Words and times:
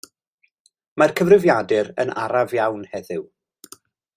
Mae'r 1.01 1.13
cyfrifiadur 1.19 1.91
yn 2.05 2.15
araf 2.25 2.57
iawn 2.59 2.89
heddiw. 2.95 3.25